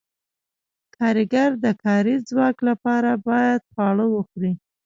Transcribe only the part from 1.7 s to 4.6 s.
کاري ځواک لپاره باید خواړه وخوري.